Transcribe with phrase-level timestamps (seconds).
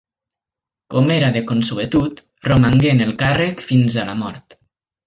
[0.95, 4.63] Com era de consuetud, romangué en el càrrec fins a la mort.